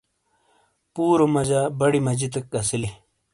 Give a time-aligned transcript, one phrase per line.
[0.93, 2.89] پرو مجا بڑی مجتیک اسیلی۔